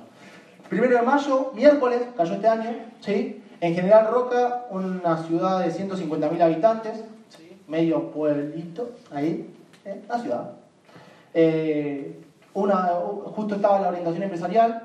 [0.70, 2.72] Primero de mayo, miércoles, cayó este año,
[3.02, 3.44] ¿sí?
[3.62, 7.56] En General Roca, una ciudad de 150.000 habitantes, ¿sí?
[7.68, 9.54] medio pueblito, ahí,
[9.86, 10.02] ¿eh?
[10.10, 10.52] la ciudad.
[11.34, 12.20] Eh,
[12.54, 12.92] una,
[13.36, 14.84] justo estaba la orientación empresarial,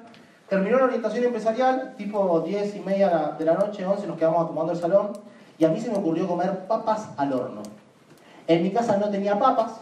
[0.48, 4.72] terminó la orientación empresarial, tipo 10 y media de la noche, 11, nos quedamos tomando
[4.72, 5.12] el salón,
[5.58, 7.62] y a mí se me ocurrió comer papas al horno.
[8.46, 9.80] En mi casa no tenía papas,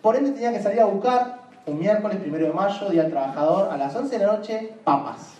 [0.00, 3.70] por ende tenía que salir a buscar un miércoles primero de mayo, Día del Trabajador,
[3.70, 5.34] a las 11 de la noche, papas.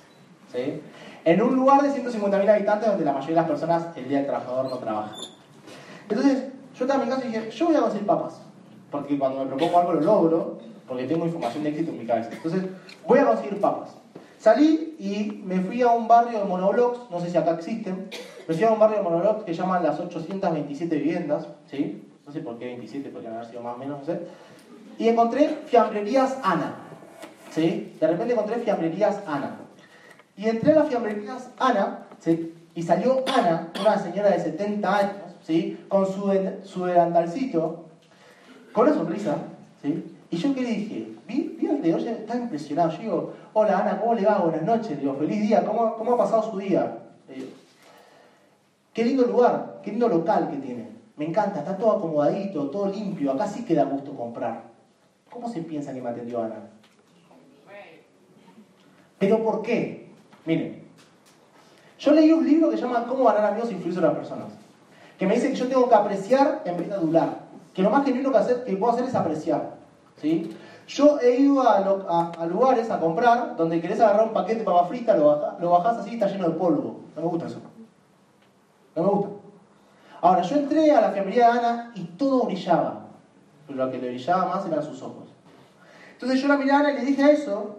[0.53, 0.83] ¿sí?
[1.25, 4.27] En un lugar de 150.000 habitantes donde la mayoría de las personas el Día del
[4.27, 5.15] Trabajador no trabaja.
[6.09, 6.45] Entonces,
[6.79, 8.41] yo estaba en mi casa y dije, yo voy a conseguir papas.
[8.91, 12.31] Porque cuando me propongo algo lo logro, porque tengo información de éxito en mi cabeza.
[12.33, 12.65] Entonces,
[13.07, 13.91] voy a conseguir papas.
[14.39, 18.09] Salí y me fui a un barrio de monoblocks, no sé si acá existen,
[18.47, 22.05] me fui a un barrio de monoblocks que llaman las 827 viviendas, ¿sí?
[22.25, 24.21] No sé por qué 27, podrían haber sido más o menos, no sé.
[24.97, 26.77] Y encontré fiambrerías Ana,
[27.51, 27.97] ¿sí?
[28.01, 29.57] De repente encontré fiambrerías Ana.
[30.37, 32.55] Y entré a las fiambrerías Ana, ¿sí?
[32.77, 35.85] Y salió Ana, una señora de 70 años, ¿sí?
[35.89, 36.33] Con su,
[36.65, 37.87] su delantalcito,
[38.73, 39.37] con una sonrisa,
[39.83, 40.15] ¿sí?
[40.31, 42.91] Y yo qué le dije, vi, vi estaba impresionado.
[42.91, 44.39] Yo digo, hola Ana, ¿cómo le va?
[44.39, 45.01] Buenas noches.
[45.01, 46.99] digo, feliz día, ¿cómo, cómo ha pasado su día?
[47.29, 47.49] Digo,
[48.93, 50.89] qué lindo lugar, qué lindo local que tiene.
[51.17, 53.33] Me encanta, está todo acomodadito, todo limpio.
[53.33, 54.63] Acá sí queda gusto comprar.
[55.31, 56.71] ¿Cómo se piensa que me atendió Ana?
[59.19, 60.11] ¿Pero por qué?
[60.45, 60.85] Miren,
[61.99, 64.49] yo leí un libro que se llama Cómo ganar amigos e influir sobre las personas.
[65.19, 67.41] Que me dice que yo tengo que apreciar en vez de adular.
[67.75, 69.78] Que lo más genuino que, que puedo hacer es apreciar.
[70.21, 70.57] ¿Sí?
[70.89, 74.65] Yo he ido a, a, a, lugares a comprar donde querés agarrar un paquete de
[74.65, 77.01] papa frita, lo, baja, bajás así y está lleno de polvo.
[77.15, 77.61] No me gusta eso.
[78.97, 79.31] No me gusta.
[80.21, 83.07] Ahora, yo entré a la fiambrería de Ana y todo brillaba.
[83.67, 85.29] Pero lo que le brillaba más eran sus ojos.
[86.13, 87.77] Entonces yo la miré a Ana y le dije eso.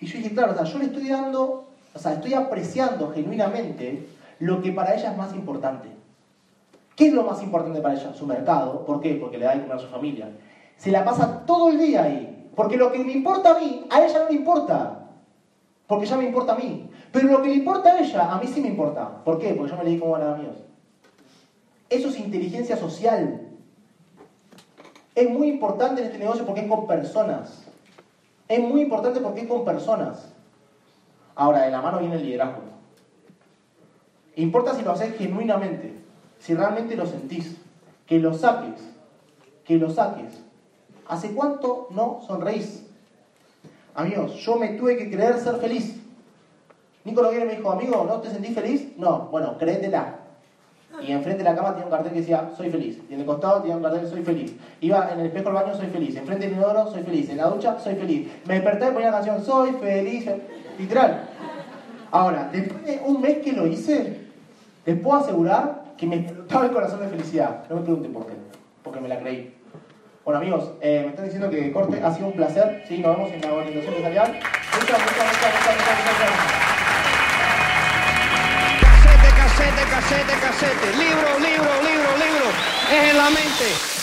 [0.00, 4.08] Y yo dije, claro, o sea, yo le estoy dando, o sea, estoy apreciando genuinamente
[4.40, 5.88] lo que para ella es más importante.
[6.96, 8.14] ¿Qué es lo más importante para ella?
[8.14, 8.84] Su mercado.
[8.86, 9.14] ¿Por qué?
[9.14, 10.30] Porque le da de comer a su familia.
[10.76, 12.50] Se la pasa todo el día ahí.
[12.54, 15.08] Porque lo que me importa a mí, a ella no le importa.
[15.86, 16.90] Porque ya me importa a mí.
[17.12, 19.24] Pero lo que le importa a ella, a mí sí me importa.
[19.24, 19.54] ¿Por qué?
[19.54, 20.56] Porque yo me le di como ganar amigos.
[21.88, 23.48] Eso es inteligencia social.
[25.14, 27.64] Es muy importante en este negocio porque es con personas.
[28.48, 30.32] Es muy importante porque es con personas.
[31.34, 32.62] Ahora, de la mano viene el liderazgo.
[34.36, 35.94] Importa si lo haces genuinamente.
[36.38, 37.56] si realmente lo sentís,
[38.06, 38.80] que lo saques,
[39.64, 40.45] que lo saques.
[41.08, 42.84] ¿Hace cuánto no sonreís?
[43.94, 45.96] Amigos, yo me tuve que creer ser feliz.
[47.04, 48.92] Nico Noguera me dijo, amigo, ¿no te sentís feliz?
[48.98, 50.16] No, bueno, créetela.
[51.00, 52.98] Y enfrente de la cama tenía un cartel que decía, soy feliz.
[53.08, 54.54] Y en el costado tenía un cartel, soy feliz.
[54.80, 56.16] Iba en el espejo del baño, soy feliz.
[56.16, 57.28] Enfrente del inodoro, soy feliz.
[57.30, 58.28] En la ducha, soy feliz.
[58.46, 60.26] Me desperté y ponía la canción, soy feliz.
[60.78, 61.28] Literal.
[62.10, 64.20] Ahora, después de un mes que lo hice,
[64.84, 67.64] les puedo asegurar que me explotaba el corazón de felicidad.
[67.68, 68.32] No me pregunten por qué,
[68.82, 69.55] porque me la creí.
[70.26, 72.82] Bueno amigos, eh, me están diciendo que corte, ha sido un placer.
[72.88, 74.32] Sí, nos vemos en la organización empresarial.
[74.32, 76.30] Muchas, muchas, muchas, muchas, muchas, muchas gracias.
[78.82, 80.96] Casete, casete, casete, casete.
[80.98, 82.46] Libro, libro, libro, libro.
[82.90, 83.95] Es en la mente.